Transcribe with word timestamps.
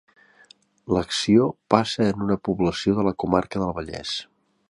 L'acció 0.95 1.43
passa 1.75 2.09
en 2.15 2.25
una 2.29 2.39
població 2.49 2.97
de 3.01 3.07
la 3.09 3.15
comarca 3.25 3.65
del 3.65 3.79
Vallès. 3.81 4.17